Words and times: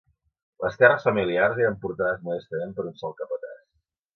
Les 0.63 0.77
terres 0.83 1.03
familiars 1.09 1.61
eren 1.65 1.77
portades 1.85 2.25
modestament 2.29 2.75
per 2.79 2.89
un 2.89 2.99
sol 3.03 3.17
capatàs. 3.21 3.63